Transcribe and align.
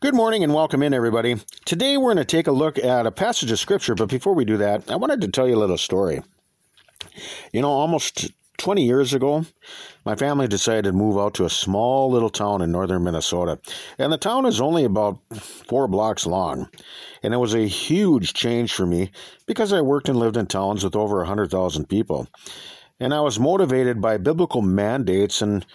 Good 0.00 0.14
morning 0.14 0.44
and 0.44 0.54
welcome 0.54 0.84
in, 0.84 0.94
everybody. 0.94 1.38
Today 1.64 1.96
we're 1.96 2.14
going 2.14 2.18
to 2.18 2.24
take 2.24 2.46
a 2.46 2.52
look 2.52 2.78
at 2.78 3.04
a 3.04 3.10
passage 3.10 3.50
of 3.50 3.58
Scripture, 3.58 3.96
but 3.96 4.08
before 4.08 4.32
we 4.32 4.44
do 4.44 4.56
that, 4.58 4.88
I 4.88 4.94
wanted 4.94 5.20
to 5.22 5.28
tell 5.28 5.48
you 5.48 5.56
a 5.56 5.58
little 5.58 5.76
story. 5.76 6.22
You 7.52 7.62
know, 7.62 7.70
almost 7.70 8.30
20 8.58 8.86
years 8.86 9.12
ago, 9.12 9.44
my 10.04 10.14
family 10.14 10.46
decided 10.46 10.84
to 10.84 10.92
move 10.92 11.18
out 11.18 11.34
to 11.34 11.46
a 11.46 11.50
small 11.50 12.12
little 12.12 12.30
town 12.30 12.62
in 12.62 12.70
northern 12.70 13.02
Minnesota. 13.02 13.58
And 13.98 14.12
the 14.12 14.18
town 14.18 14.46
is 14.46 14.60
only 14.60 14.84
about 14.84 15.18
four 15.34 15.88
blocks 15.88 16.26
long. 16.26 16.68
And 17.24 17.34
it 17.34 17.38
was 17.38 17.54
a 17.54 17.66
huge 17.66 18.34
change 18.34 18.72
for 18.72 18.86
me 18.86 19.10
because 19.46 19.72
I 19.72 19.80
worked 19.80 20.08
and 20.08 20.16
lived 20.16 20.36
in 20.36 20.46
towns 20.46 20.84
with 20.84 20.94
over 20.94 21.16
100,000 21.16 21.88
people. 21.88 22.28
And 23.00 23.12
I 23.12 23.20
was 23.20 23.40
motivated 23.40 24.00
by 24.00 24.18
biblical 24.18 24.62
mandates 24.62 25.42
and 25.42 25.66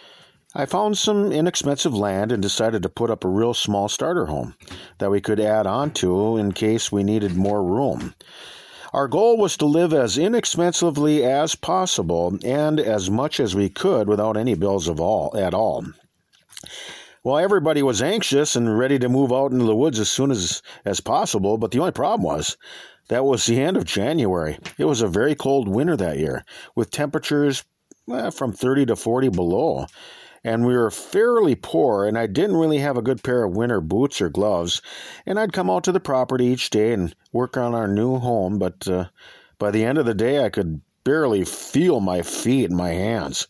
I 0.55 0.67
found 0.67 0.99
some 0.99 1.31
inexpensive 1.31 1.95
land 1.95 2.31
and 2.31 2.39
decided 2.39 2.83
to 2.83 2.89
put 2.89 3.09
up 3.09 3.23
a 3.23 3.27
real 3.27 3.55
small 3.55 3.89
starter 3.89 4.27
home 4.27 4.55
that 4.99 5.09
we 5.09 5.20
could 5.20 5.39
add 5.39 5.66
on 5.66 5.89
to 5.95 6.38
in 6.38 6.52
case 6.52 6.91
we 6.91 7.03
needed 7.03 7.35
more 7.35 7.63
room. 7.63 8.13
Our 8.94 9.08
goal 9.08 9.38
was 9.38 9.58
to 9.58 9.66
live 9.66 9.94
as 9.94 10.16
inexpensively 10.16 11.23
as 11.23 11.55
possible 11.55 12.38
and 12.45 12.80
as 12.80 13.09
much 13.09 13.39
as 13.39 13.55
we 13.55 13.67
could 13.67 14.08
without 14.08 14.38
any 14.38 14.53
bills 14.53 14.88
of 14.88 15.02
all 15.02 15.35
at 15.35 15.55
all. 15.55 15.85
Well, 17.23 17.39
everybody 17.39 17.81
was 17.81 18.03
anxious 18.03 18.55
and 18.55 18.77
ready 18.77 18.99
to 18.99 19.09
move 19.09 19.33
out 19.33 19.52
into 19.52 19.66
the 19.66 19.75
woods 19.75 19.99
as 19.99 20.11
soon 20.11 20.30
as, 20.30 20.61
as 20.85 20.99
possible, 20.99 21.58
but 21.58 21.72
the 21.72 21.80
only 21.80 21.94
problem 21.94 22.22
was 22.22 22.58
that 23.08 23.25
was 23.25 23.47
the 23.47 23.59
end 23.59 23.75
of 23.75 23.85
January. 23.85 24.59
It 24.77 24.85
was 24.85 25.02
a 25.02 25.08
very 25.08 25.33
cold 25.33 25.67
winter 25.67 25.97
that 25.97 26.20
year, 26.20 26.45
with 26.75 26.91
temperatures 26.91 27.63
eh, 28.11 28.30
from 28.30 28.53
30 28.53 28.85
to 28.88 28.95
40 28.95 29.30
below 29.30 29.88
and 30.43 30.65
we 30.65 30.75
were 30.75 30.91
fairly 30.91 31.55
poor, 31.55 32.05
and 32.05 32.17
I 32.17 32.27
didn't 32.27 32.57
really 32.57 32.79
have 32.79 32.97
a 32.97 33.02
good 33.02 33.23
pair 33.23 33.43
of 33.43 33.55
winter 33.55 33.81
boots 33.81 34.21
or 34.21 34.29
gloves. 34.29 34.81
And 35.25 35.39
I'd 35.39 35.53
come 35.53 35.69
out 35.69 35.85
to 35.85 35.91
the 35.91 35.99
property 35.99 36.45
each 36.45 36.69
day 36.69 36.93
and 36.93 37.16
work 37.31 37.55
on 37.58 37.73
our 37.73 37.88
new 37.88 38.17
home, 38.17 38.59
but 38.59 38.88
uh, 38.88 39.05
by 39.58 39.72
the 39.72 39.85
end 39.85 39.97
of 39.97 40.05
the 40.05 40.13
day, 40.13 40.44
I 40.44 40.50
could 40.50 40.81
barely 41.03 41.45
feel 41.45 42.00
my 42.00 42.22
feet 42.22 42.66
and 42.66 42.77
my 42.77 42.91
hands. 42.91 43.47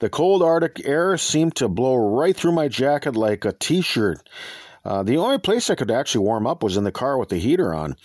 The 0.00 0.08
cold 0.08 0.42
Arctic 0.42 0.86
air 0.86 1.16
seemed 1.18 1.56
to 1.56 1.68
blow 1.68 1.94
right 1.94 2.34
through 2.34 2.52
my 2.52 2.68
jacket 2.68 3.16
like 3.16 3.44
a 3.44 3.52
t 3.52 3.82
shirt. 3.82 4.26
Uh, 4.84 5.02
the 5.02 5.16
only 5.16 5.38
place 5.38 5.68
I 5.68 5.74
could 5.74 5.90
actually 5.90 6.24
warm 6.24 6.46
up 6.46 6.62
was 6.62 6.76
in 6.76 6.84
the 6.84 6.92
car 6.92 7.18
with 7.18 7.28
the 7.28 7.38
heater 7.38 7.74
on. 7.74 7.96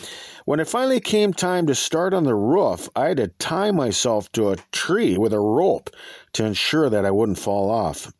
When 0.45 0.59
it 0.59 0.68
finally 0.68 1.00
came 1.00 1.34
time 1.34 1.68
to 1.68 1.76
start 1.76 2.14
on 2.14 2.23
the 2.26 2.36
roof, 2.36 2.90
I 2.95 3.08
had 3.09 3.18
to 3.18 3.28
tie 3.28 3.72
myself 3.72 4.31
to 4.34 4.50
a 4.50 4.58
tree 4.72 5.18
with 5.18 5.34
a 5.34 5.40
rope 5.40 5.90
to 6.34 6.46
ensure 6.46 6.90
that 6.90 7.06
I 7.06 7.12
wouldn't 7.12 7.40
fall 7.40 7.70
off. 7.70 8.12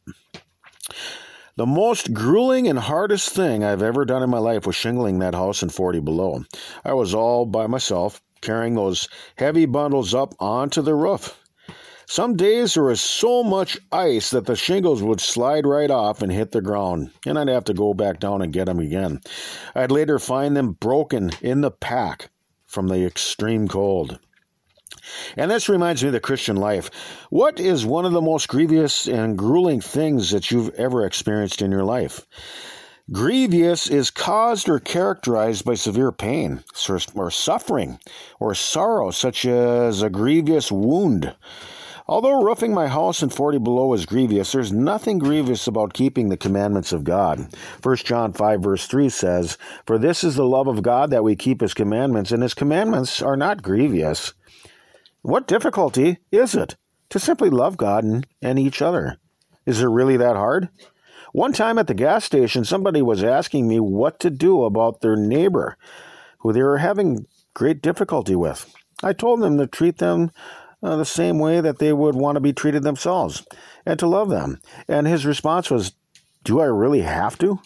The 1.58 1.66
most 1.66 2.14
grueling 2.14 2.68
and 2.68 2.80
hardest 2.80 3.30
thing 3.30 3.64
I've 3.64 3.82
ever 3.82 4.04
done 4.04 4.24
in 4.24 4.30
my 4.30 4.40
life 4.40 4.66
was 4.66 4.76
shingling 4.76 5.20
that 5.20 5.36
house 5.36 5.64
in 5.64 5.70
40 5.70 6.02
below. 6.02 6.44
I 6.84 6.94
was 6.94 7.14
all 7.14 7.46
by 7.46 7.68
myself, 7.68 8.22
carrying 8.42 8.76
those 8.76 9.08
heavy 9.38 9.66
bundles 9.66 10.14
up 10.14 10.36
onto 10.40 10.82
the 10.82 10.96
roof. 10.96 11.38
Some 12.08 12.36
days 12.36 12.76
there 12.76 12.84
was 12.84 13.02
so 13.02 13.44
much 13.44 13.78
ice 13.92 14.30
that 14.30 14.46
the 14.46 14.56
shingles 14.56 15.02
would 15.02 15.20
slide 15.20 15.66
right 15.66 15.90
off 15.90 16.22
and 16.22 16.32
hit 16.32 16.52
the 16.52 16.62
ground, 16.62 17.12
and 17.26 17.38
I'd 17.38 17.48
have 17.48 17.64
to 17.66 17.74
go 17.74 17.94
back 17.94 18.20
down 18.20 18.42
and 18.42 18.54
get 18.54 18.66
them 18.66 18.80
again. 18.80 19.22
I'd 19.74 19.92
later 19.92 20.20
find 20.20 20.56
them 20.56 20.74
broken 20.74 21.32
in 21.42 21.62
the 21.62 21.72
pack 21.72 22.30
from 22.68 22.88
the 22.88 23.06
extreme 23.06 23.68
cold. 23.68 24.20
And 25.36 25.50
this 25.50 25.70
reminds 25.70 26.02
me 26.04 26.10
of 26.10 26.14
the 26.14 26.20
Christian 26.20 26.56
life. 26.56 26.90
What 27.30 27.60
is 27.60 27.86
one 27.86 28.06
of 28.06 28.12
the 28.12 28.22
most 28.22 28.48
grievous 28.48 29.08
and 29.08 29.38
grueling 29.38 29.82
things 29.82 30.32
that 30.32 30.52
you've 30.52 30.74
ever 30.76 31.06
experienced 31.06 31.62
in 31.62 31.72
your 31.72 31.84
life? 31.84 32.26
Grievous 33.12 33.88
is 33.88 34.10
caused 34.10 34.68
or 34.68 34.80
characterized 34.80 35.64
by 35.64 35.76
severe 35.76 36.12
pain 36.12 36.64
or 37.16 37.30
suffering 37.30 38.00
or 38.40 38.56
sorrow, 38.56 39.12
such 39.12 39.46
as 39.46 40.02
a 40.02 40.10
grievous 40.10 40.72
wound. 40.72 41.36
Although 42.08 42.44
roofing 42.44 42.72
my 42.72 42.88
house 42.88 43.24
in 43.24 43.30
40 43.30 43.58
below 43.58 43.92
is 43.94 44.06
grievous, 44.06 44.52
there's 44.52 44.72
nothing 44.72 45.18
grievous 45.18 45.66
about 45.66 45.94
keeping 45.94 46.30
the 46.30 46.38
commandments 46.38 46.92
of 46.94 47.04
God. 47.04 47.48
1 47.82 47.96
John 47.98 48.32
5 48.32 48.62
verse 48.62 48.86
3 48.86 49.10
says, 49.10 49.58
For 49.88 49.98
this 49.98 50.24
is 50.24 50.36
the 50.36 50.46
love 50.46 50.68
of 50.68 50.84
God 50.84 51.10
that 51.10 51.24
we 51.24 51.36
keep 51.36 51.62
his 51.62 51.74
commandments, 51.74 52.32
and 52.32 52.44
his 52.44 52.54
commandments 52.54 53.24
are 53.24 53.36
not 53.36 53.64
grievous. 53.64 54.34
What 55.24 55.48
difficulty 55.48 56.20
is 56.32 56.54
it 56.54 56.76
to 57.10 57.20
simply 57.20 57.50
love 57.50 57.76
God 57.76 58.04
and, 58.04 58.28
and 58.40 58.60
each 58.60 58.84
other? 58.84 59.18
Is 59.66 59.82
it 59.82 59.88
really 59.88 60.18
that 60.18 60.36
hard? 60.36 60.70
One 61.32 61.54
time 61.54 61.80
at 61.80 61.88
the 61.88 61.96
gas 61.96 62.24
station, 62.24 62.66
somebody 62.66 63.02
was 63.02 63.24
asking 63.24 63.68
me 63.68 63.80
what 63.80 64.20
to 64.20 64.30
do 64.30 64.64
about 64.64 65.02
their 65.02 65.16
neighbor 65.16 65.76
who 66.40 66.54
they 66.54 66.62
were 66.62 66.78
having 66.78 67.26
great 67.56 67.82
difficulty 67.82 68.36
with. 68.36 68.72
I 69.02 69.14
told 69.14 69.42
them 69.42 69.58
to 69.58 69.66
treat 69.66 69.98
them 69.98 70.30
uh, 70.84 70.96
the 70.96 71.06
same 71.06 71.40
way 71.40 71.62
that 71.62 71.80
they 71.80 71.94
would 71.94 72.16
want 72.16 72.36
to 72.36 72.42
be 72.42 72.54
treated 72.54 72.84
themselves 72.84 73.46
and 73.86 74.00
to 74.00 74.08
love 74.08 74.30
them. 74.30 74.62
And 74.88 75.08
his 75.08 75.26
response 75.26 75.70
was, 75.70 75.94
Do 76.44 76.60
I 76.60 76.66
really 76.66 77.02
have 77.02 77.38
to? 77.40 77.60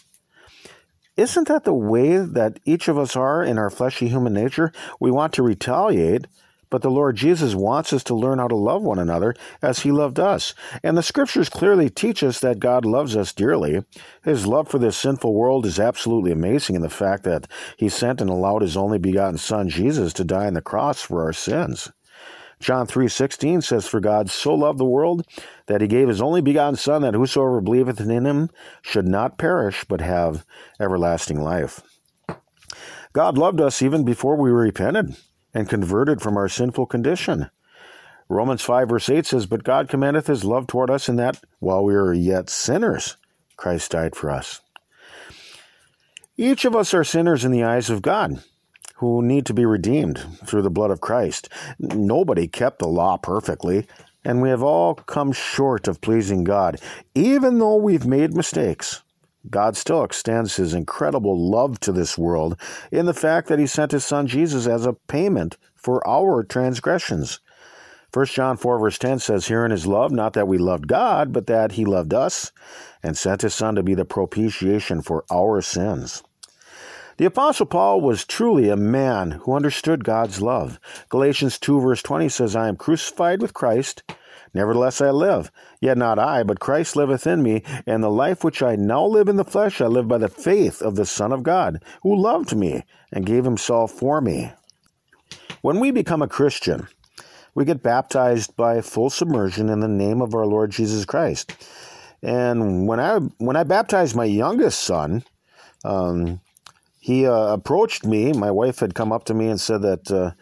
Isn't 1.16 1.48
that 1.48 1.64
the 1.64 1.74
way 1.74 2.16
that 2.16 2.60
each 2.64 2.88
of 2.88 2.96
us 2.96 3.14
are 3.14 3.44
in 3.44 3.58
our 3.58 3.68
fleshy 3.68 4.08
human 4.08 4.32
nature? 4.32 4.72
We 4.98 5.10
want 5.10 5.34
to 5.34 5.42
retaliate, 5.42 6.26
but 6.70 6.82
the 6.82 6.90
Lord 6.90 7.16
Jesus 7.16 7.54
wants 7.54 7.92
us 7.92 8.02
to 8.04 8.14
learn 8.14 8.38
how 8.38 8.48
to 8.48 8.56
love 8.56 8.82
one 8.82 8.98
another 8.98 9.34
as 9.60 9.80
he 9.80 9.90
loved 9.90 10.18
us. 10.18 10.54
And 10.82 10.96
the 10.96 11.02
scriptures 11.02 11.50
clearly 11.50 11.90
teach 11.90 12.22
us 12.22 12.40
that 12.40 12.60
God 12.60 12.86
loves 12.86 13.16
us 13.16 13.34
dearly. 13.34 13.84
His 14.24 14.46
love 14.46 14.68
for 14.68 14.78
this 14.78 14.96
sinful 14.96 15.34
world 15.34 15.66
is 15.66 15.78
absolutely 15.78 16.32
amazing 16.32 16.76
in 16.76 16.82
the 16.82 16.88
fact 16.88 17.24
that 17.24 17.48
he 17.76 17.88
sent 17.88 18.20
and 18.20 18.30
allowed 18.30 18.62
his 18.62 18.76
only 18.76 18.98
begotten 18.98 19.36
son 19.36 19.68
Jesus 19.68 20.12
to 20.14 20.24
die 20.24 20.46
on 20.46 20.54
the 20.54 20.62
cross 20.62 21.02
for 21.02 21.24
our 21.24 21.34
sins. 21.34 21.90
John 22.60 22.86
3:16 22.86 23.62
says 23.62 23.86
for 23.86 24.00
God 24.00 24.28
so 24.28 24.54
loved 24.54 24.78
the 24.78 24.84
world 24.84 25.26
that 25.66 25.80
he 25.80 25.86
gave 25.86 26.08
his 26.08 26.20
only 26.20 26.42
begotten 26.42 26.76
son 26.76 27.02
that 27.02 27.14
whosoever 27.14 27.62
believeth 27.62 28.00
in 28.00 28.26
him 28.26 28.50
should 28.82 29.08
not 29.08 29.38
perish 29.38 29.84
but 29.88 30.02
have 30.02 30.44
everlasting 30.78 31.40
life. 31.40 31.80
God 33.14 33.38
loved 33.38 33.60
us 33.60 33.80
even 33.80 34.04
before 34.04 34.36
we 34.36 34.50
repented 34.50 35.16
and 35.54 35.70
converted 35.70 36.20
from 36.20 36.36
our 36.36 36.48
sinful 36.48 36.86
condition. 36.86 37.50
Romans 38.28 38.62
5 38.62 38.90
verse 38.90 39.08
8 39.08 39.26
says, 39.26 39.46
But 39.46 39.64
God 39.64 39.88
commandeth 39.88 40.26
his 40.26 40.44
love 40.44 40.66
toward 40.66 40.90
us 40.90 41.08
in 41.08 41.16
that 41.16 41.42
while 41.58 41.82
we 41.82 41.94
were 41.94 42.12
yet 42.12 42.50
sinners, 42.50 43.16
Christ 43.56 43.90
died 43.92 44.14
for 44.14 44.30
us. 44.30 44.60
Each 46.36 46.64
of 46.64 46.76
us 46.76 46.94
are 46.94 47.04
sinners 47.04 47.44
in 47.44 47.52
the 47.52 47.64
eyes 47.64 47.90
of 47.90 48.02
God 48.02 48.42
who 49.00 49.22
need 49.22 49.46
to 49.46 49.54
be 49.54 49.64
redeemed 49.64 50.18
through 50.44 50.60
the 50.60 50.68
blood 50.68 50.90
of 50.90 51.00
Christ. 51.00 51.48
Nobody 51.78 52.46
kept 52.46 52.80
the 52.80 52.86
law 52.86 53.16
perfectly, 53.16 53.86
and 54.26 54.42
we 54.42 54.50
have 54.50 54.62
all 54.62 54.94
come 54.94 55.32
short 55.32 55.88
of 55.88 56.02
pleasing 56.02 56.44
God. 56.44 56.78
Even 57.14 57.58
though 57.58 57.76
we've 57.76 58.04
made 58.04 58.34
mistakes, 58.34 59.02
God 59.48 59.74
still 59.74 60.04
extends 60.04 60.56
his 60.56 60.74
incredible 60.74 61.50
love 61.50 61.80
to 61.80 61.92
this 61.92 62.18
world 62.18 62.60
in 62.92 63.06
the 63.06 63.14
fact 63.14 63.48
that 63.48 63.58
he 63.58 63.66
sent 63.66 63.92
his 63.92 64.04
son 64.04 64.26
Jesus 64.26 64.66
as 64.66 64.84
a 64.84 64.92
payment 65.08 65.56
for 65.74 66.06
our 66.06 66.42
transgressions. 66.42 67.40
1 68.12 68.26
John 68.26 68.58
4, 68.58 68.78
verse 68.78 68.98
10 68.98 69.20
says, 69.20 69.46
Herein 69.46 69.72
is 69.72 69.86
love, 69.86 70.12
not 70.12 70.34
that 70.34 70.46
we 70.46 70.58
loved 70.58 70.88
God, 70.88 71.32
but 71.32 71.46
that 71.46 71.72
he 71.72 71.86
loved 71.86 72.12
us 72.12 72.52
and 73.02 73.16
sent 73.16 73.40
his 73.40 73.54
son 73.54 73.76
to 73.76 73.82
be 73.82 73.94
the 73.94 74.04
propitiation 74.04 75.00
for 75.00 75.24
our 75.30 75.62
sins. 75.62 76.22
The 77.20 77.26
Apostle 77.26 77.66
Paul 77.66 78.00
was 78.00 78.24
truly 78.24 78.70
a 78.70 78.78
man 78.78 79.32
who 79.32 79.54
understood 79.54 80.04
God's 80.04 80.40
love. 80.40 80.80
Galatians 81.10 81.58
2, 81.58 81.78
verse 81.78 82.02
20 82.02 82.30
says, 82.30 82.56
I 82.56 82.66
am 82.66 82.78
crucified 82.78 83.42
with 83.42 83.52
Christ. 83.52 84.02
Nevertheless 84.54 85.02
I 85.02 85.10
live, 85.10 85.52
yet 85.82 85.98
not 85.98 86.18
I, 86.18 86.44
but 86.44 86.60
Christ 86.60 86.96
liveth 86.96 87.26
in 87.26 87.42
me, 87.42 87.62
and 87.84 88.02
the 88.02 88.08
life 88.08 88.42
which 88.42 88.62
I 88.62 88.74
now 88.74 89.04
live 89.04 89.28
in 89.28 89.36
the 89.36 89.44
flesh 89.44 89.82
I 89.82 89.86
live 89.86 90.08
by 90.08 90.16
the 90.16 90.30
faith 90.30 90.80
of 90.80 90.96
the 90.96 91.04
Son 91.04 91.30
of 91.30 91.42
God, 91.42 91.82
who 92.02 92.16
loved 92.16 92.56
me 92.56 92.84
and 93.12 93.26
gave 93.26 93.44
himself 93.44 93.92
for 93.92 94.22
me. 94.22 94.52
When 95.60 95.78
we 95.78 95.90
become 95.90 96.22
a 96.22 96.26
Christian, 96.26 96.88
we 97.54 97.66
get 97.66 97.82
baptized 97.82 98.56
by 98.56 98.80
full 98.80 99.10
submersion 99.10 99.68
in 99.68 99.80
the 99.80 99.88
name 99.88 100.22
of 100.22 100.34
our 100.34 100.46
Lord 100.46 100.70
Jesus 100.70 101.04
Christ. 101.04 101.54
And 102.22 102.88
when 102.88 102.98
I 102.98 103.18
when 103.36 103.56
I 103.56 103.64
baptized 103.64 104.16
my 104.16 104.24
youngest 104.24 104.80
son, 104.80 105.22
um, 105.84 106.40
he 107.00 107.26
uh, 107.26 107.54
approached 107.54 108.04
me. 108.04 108.32
My 108.32 108.50
wife 108.50 108.78
had 108.78 108.94
come 108.94 109.10
up 109.10 109.24
to 109.24 109.34
me 109.34 109.48
and 109.48 109.58
said 109.58 109.80
that 109.82 110.10
uh, 110.10 110.32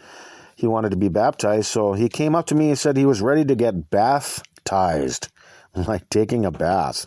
he 0.57 0.67
wanted 0.67 0.91
to 0.91 0.97
be 0.97 1.09
baptized. 1.09 1.69
So 1.69 1.93
he 1.93 2.09
came 2.09 2.35
up 2.35 2.47
to 2.47 2.57
me 2.57 2.69
and 2.71 2.79
said 2.79 2.97
he 2.97 3.07
was 3.07 3.23
ready 3.23 3.45
to 3.45 3.55
get 3.55 3.91
baptized, 3.91 5.29
like 5.75 6.11
taking 6.11 6.45
a 6.45 6.51
bath. 6.51 7.07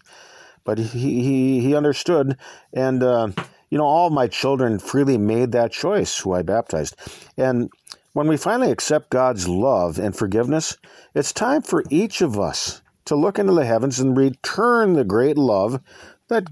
But 0.63 0.77
he 0.77 1.21
he, 1.21 1.59
he 1.59 1.75
understood, 1.75 2.37
and 2.71 3.03
uh, 3.03 3.29
you 3.69 3.77
know, 3.77 3.85
all 3.85 4.09
my 4.09 4.27
children 4.27 4.79
freely 4.79 5.17
made 5.17 5.51
that 5.51 5.71
choice 5.71 6.19
who 6.19 6.33
I 6.33 6.43
baptized. 6.43 6.95
And 7.37 7.69
when 8.13 8.27
we 8.27 8.37
finally 8.37 8.71
accept 8.71 9.09
God's 9.09 9.47
love 9.47 9.97
and 9.97 10.15
forgiveness, 10.15 10.77
it's 11.13 11.33
time 11.33 11.61
for 11.61 11.83
each 11.89 12.21
of 12.21 12.39
us 12.39 12.81
to 13.05 13.15
look 13.15 13.39
into 13.39 13.53
the 13.53 13.65
heavens 13.65 13.99
and 13.99 14.15
return 14.15 14.93
the 14.93 15.03
great 15.03 15.37
love 15.37 15.81
that 16.27 16.47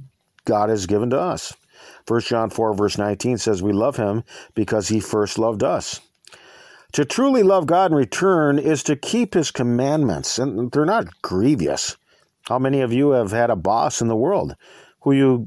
God 0.45 0.69
has 0.69 0.85
given 0.85 1.09
to 1.11 1.19
us. 1.19 1.53
1 2.07 2.21
John 2.21 2.49
4, 2.49 2.73
verse 2.73 2.97
19 2.97 3.37
says, 3.37 3.61
We 3.61 3.71
love 3.71 3.97
him 3.97 4.23
because 4.55 4.87
he 4.87 4.99
first 4.99 5.37
loved 5.37 5.63
us. 5.63 6.01
To 6.93 7.05
truly 7.05 7.43
love 7.43 7.67
God 7.67 7.91
in 7.91 7.97
return 7.97 8.57
is 8.57 8.81
to 8.83 8.95
keep 8.95 9.33
his 9.33 9.51
commandments, 9.51 10.39
and 10.39 10.71
they're 10.71 10.85
not 10.85 11.21
grievous. 11.21 11.97
How 12.43 12.57
many 12.57 12.81
of 12.81 12.91
you 12.91 13.11
have 13.11 13.31
had 13.31 13.51
a 13.51 13.55
boss 13.55 14.01
in 14.01 14.07
the 14.07 14.15
world 14.15 14.55
who 15.01 15.11
you 15.11 15.45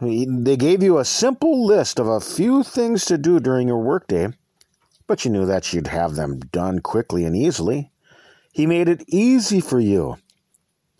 they 0.00 0.56
gave 0.56 0.82
you 0.82 0.98
a 0.98 1.04
simple 1.04 1.66
list 1.66 1.98
of 1.98 2.06
a 2.06 2.20
few 2.20 2.62
things 2.62 3.04
to 3.04 3.18
do 3.18 3.38
during 3.38 3.68
your 3.68 3.82
workday, 3.82 4.28
but 5.06 5.24
you 5.24 5.30
knew 5.30 5.44
that 5.44 5.72
you'd 5.74 5.88
have 5.88 6.14
them 6.14 6.38
done 6.38 6.78
quickly 6.78 7.26
and 7.26 7.36
easily. 7.36 7.90
He 8.50 8.66
made 8.66 8.88
it 8.88 9.04
easy 9.08 9.60
for 9.60 9.78
you. 9.78 10.16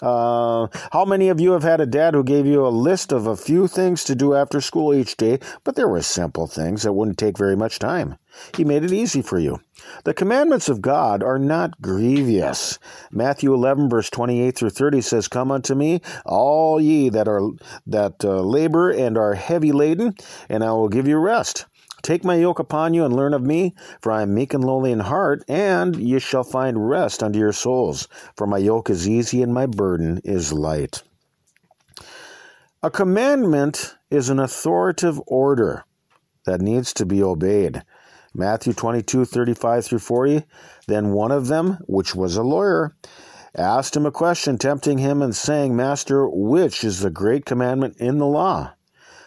Uh, 0.03 0.67
how 0.93 1.05
many 1.05 1.29
of 1.29 1.41
you 1.41 1.53
have 1.53 1.63
had 1.63 1.81
a 1.81 1.87
dad 1.87 2.15
who 2.15 2.25
gave 2.25 2.47
you 2.47 2.67
a 2.67 2.69
list 2.69 3.13
of 3.13 3.27
a 3.27 3.37
few 3.37 3.67
things 3.67 4.05
to 4.05 4.15
do 4.15 4.35
after 4.35 4.61
school 4.61 4.95
each 4.95 5.17
day, 5.17 5.39
but 5.65 5.77
there 5.77 5.89
were 5.89 6.03
simple 6.03 6.47
things 6.47 6.83
that 6.83 6.93
wouldn't 6.93 7.19
take 7.19 7.37
very 7.37 7.57
much 7.57 7.79
time? 7.79 8.17
He 8.57 8.65
made 8.65 8.85
it 8.85 8.93
easy 8.93 9.23
for 9.23 9.39
you. 9.39 9.59
The 10.05 10.15
commandments 10.15 10.69
of 10.69 10.81
God 10.81 11.23
are 11.23 11.39
not 11.39 11.81
grievous. 11.83 12.79
Matthew 13.11 13.53
11 13.53 13.89
verse 13.89 14.09
28 14.11 14.57
through 14.57 14.71
30 14.71 15.01
says, 15.01 15.29
"Come 15.29 15.51
unto 15.51 15.75
me, 15.75 16.01
all 16.25 16.81
ye 16.81 17.09
that 17.09 17.27
are 17.27 17.43
that 17.87 18.25
uh, 18.25 18.41
labor 18.41 18.91
and 18.91 19.19
are 19.19 19.35
heavy 19.35 19.73
laden, 19.73 20.15
and 20.49 20.63
I 20.63 20.73
will 20.73 20.89
give 20.89 21.09
you 21.09 21.19
rest." 21.19 21.67
Take 22.03 22.25
my 22.25 22.37
yoke 22.37 22.59
upon 22.59 22.95
you 22.95 23.05
and 23.05 23.15
learn 23.15 23.35
of 23.35 23.43
me, 23.43 23.75
for 24.01 24.13
I 24.13 24.23
am 24.23 24.35
meek 24.35 24.55
and 24.55 24.65
lowly 24.65 24.93
in 24.93 25.01
heart, 25.01 25.45
and 25.49 25.97
ye 25.97 26.19
shall 26.19 26.45
find 26.45 26.89
rest 26.89 27.23
unto 27.23 27.39
your 27.39 27.53
souls. 27.53 28.09
For 28.37 28.47
my 28.47 28.59
yoke 28.59 28.91
is 28.91 29.09
easy 29.09 29.43
and 29.43 29.53
my 29.53 29.67
burden 29.67 30.21
is 30.25 30.53
light. 30.53 31.03
A 32.83 32.91
commandment 32.91 33.97
is 34.11 34.31
an 34.31 34.39
authoritative 34.39 35.21
order 35.27 35.85
that 36.47 36.63
needs 36.63 36.95
to 36.95 37.05
be 37.05 37.23
obeyed. 37.23 37.83
Matthew 38.35 38.73
22, 38.73 39.25
35 39.25 39.85
through 39.85 39.99
40. 39.99 40.45
Then 40.87 41.13
one 41.13 41.33
of 41.33 41.49
them, 41.49 41.79
which 41.87 42.15
was 42.15 42.37
a 42.37 42.43
lawyer, 42.43 42.97
asked 43.57 43.97
him 43.97 44.07
a 44.07 44.13
question, 44.13 44.57
tempting 44.57 44.99
him 44.99 45.21
and 45.21 45.35
saying, 45.35 45.77
Master, 45.77 46.29
which 46.29 46.85
is 46.85 47.01
the 47.01 47.11
great 47.11 47.45
commandment 47.45 47.97
in 47.99 48.19
the 48.19 48.27
law? 48.27 48.73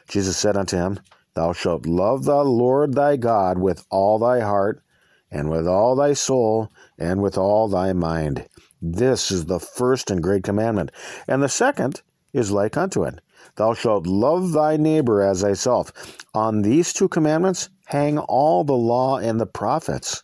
Jesus 0.07 0.37
said 0.37 0.57
unto 0.57 0.77
him, 0.77 0.99
Thou 1.35 1.53
shalt 1.53 1.85
love 1.85 2.25
the 2.25 2.43
Lord 2.43 2.93
thy 2.93 3.15
God 3.15 3.57
with 3.57 3.85
all 3.89 4.19
thy 4.19 4.41
heart, 4.41 4.83
and 5.31 5.49
with 5.49 5.67
all 5.67 5.95
thy 5.95 6.13
soul, 6.13 6.69
and 6.97 7.21
with 7.21 7.37
all 7.37 7.67
thy 7.67 7.93
mind. 7.93 8.47
This 8.81 9.31
is 9.31 9.45
the 9.45 9.59
first 9.59 10.11
and 10.11 10.21
great 10.21 10.43
commandment. 10.43 10.91
And 11.27 11.41
the 11.41 11.49
second 11.49 12.01
is 12.33 12.51
like 12.51 12.77
unto 12.77 13.03
it 13.03 13.19
Thou 13.55 13.73
shalt 13.73 14.05
love 14.05 14.51
thy 14.51 14.77
neighbor 14.77 15.21
as 15.21 15.41
thyself. 15.41 15.91
On 16.33 16.61
these 16.61 16.93
two 16.93 17.07
commandments 17.07 17.69
hang 17.85 18.17
all 18.17 18.63
the 18.63 18.73
law 18.73 19.17
and 19.17 19.39
the 19.39 19.45
prophets. 19.45 20.23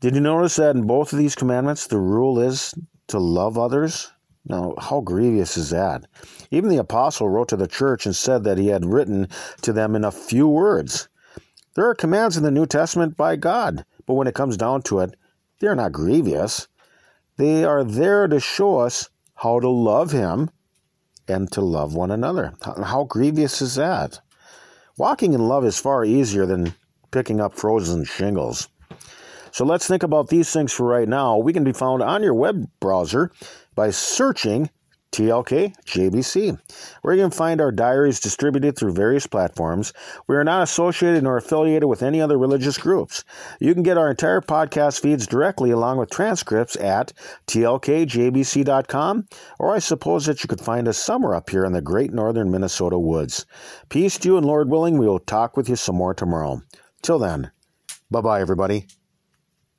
Did 0.00 0.14
you 0.14 0.20
notice 0.20 0.56
that 0.56 0.76
in 0.76 0.86
both 0.86 1.12
of 1.12 1.18
these 1.18 1.34
commandments, 1.34 1.86
the 1.86 1.98
rule 1.98 2.38
is 2.38 2.74
to 3.08 3.18
love 3.18 3.58
others 3.58 4.10
now, 4.44 4.74
how 4.78 5.00
grievous 5.00 5.56
is 5.56 5.70
that? 5.70 6.06
Even 6.50 6.68
the 6.68 6.78
apostle 6.78 7.28
wrote 7.28 7.48
to 7.50 7.56
the 7.56 7.68
church 7.68 8.06
and 8.06 8.16
said 8.16 8.42
that 8.44 8.58
he 8.58 8.68
had 8.68 8.84
written 8.84 9.28
to 9.62 9.72
them 9.72 9.94
in 9.94 10.04
a 10.04 10.10
few 10.10 10.48
words. 10.48 11.08
There 11.74 11.88
are 11.88 11.94
commands 11.94 12.36
in 12.36 12.42
the 12.42 12.50
New 12.50 12.66
Testament 12.66 13.16
by 13.16 13.36
God, 13.36 13.84
but 14.04 14.14
when 14.14 14.26
it 14.26 14.34
comes 14.34 14.56
down 14.56 14.82
to 14.82 14.98
it, 15.00 15.14
they 15.60 15.68
are 15.68 15.76
not 15.76 15.92
grievous. 15.92 16.66
They 17.36 17.64
are 17.64 17.84
there 17.84 18.26
to 18.26 18.40
show 18.40 18.78
us 18.78 19.08
how 19.36 19.60
to 19.60 19.68
love 19.68 20.10
Him 20.10 20.50
and 21.28 21.50
to 21.52 21.60
love 21.60 21.94
one 21.94 22.10
another. 22.10 22.54
How 22.62 23.04
grievous 23.04 23.62
is 23.62 23.76
that? 23.76 24.20
Walking 24.98 25.34
in 25.34 25.48
love 25.48 25.64
is 25.64 25.78
far 25.78 26.04
easier 26.04 26.46
than 26.46 26.74
picking 27.12 27.40
up 27.40 27.54
frozen 27.54 28.04
shingles. 28.04 28.68
So 29.52 29.64
let's 29.64 29.86
think 29.86 30.02
about 30.02 30.28
these 30.28 30.50
things 30.50 30.72
for 30.72 30.86
right 30.86 31.08
now. 31.08 31.36
We 31.36 31.52
can 31.52 31.64
be 31.64 31.72
found 31.72 32.02
on 32.02 32.22
your 32.22 32.34
web 32.34 32.68
browser 32.80 33.30
by 33.74 33.90
searching 33.90 34.70
TLK 35.12 35.74
JBC, 35.84 36.58
where 37.02 37.14
you 37.14 37.22
can 37.22 37.30
find 37.30 37.60
our 37.60 37.70
diaries 37.70 38.18
distributed 38.18 38.76
through 38.76 38.94
various 38.94 39.26
platforms. 39.26 39.92
We 40.26 40.36
are 40.36 40.44
not 40.44 40.62
associated 40.62 41.22
nor 41.22 41.36
affiliated 41.36 41.88
with 41.88 42.02
any 42.02 42.20
other 42.20 42.38
religious 42.38 42.78
groups. 42.78 43.22
You 43.60 43.74
can 43.74 43.82
get 43.82 43.98
our 43.98 44.10
entire 44.10 44.40
podcast 44.40 45.00
feeds 45.00 45.26
directly 45.26 45.70
along 45.70 45.98
with 45.98 46.10
transcripts 46.10 46.76
at 46.76 47.12
tlkjbc.com, 47.46 49.26
or 49.58 49.74
I 49.74 49.78
suppose 49.78 50.26
that 50.26 50.42
you 50.42 50.48
could 50.48 50.60
find 50.60 50.88
us 50.88 50.98
somewhere 50.98 51.34
up 51.34 51.50
here 51.50 51.66
in 51.66 51.72
the 51.72 51.82
great 51.82 52.12
northern 52.12 52.50
Minnesota 52.50 52.98
woods. 52.98 53.44
Peace 53.90 54.16
to 54.18 54.28
you, 54.28 54.36
and 54.38 54.46
Lord 54.46 54.70
willing, 54.70 54.96
we 54.96 55.06
will 55.06 55.20
talk 55.20 55.56
with 55.56 55.68
you 55.68 55.76
some 55.76 55.96
more 55.96 56.14
tomorrow. 56.14 56.62
Till 57.02 57.18
then, 57.18 57.50
bye 58.10 58.22
bye, 58.22 58.40
everybody. 58.40 58.86